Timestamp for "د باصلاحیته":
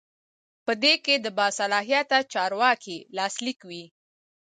1.19-2.17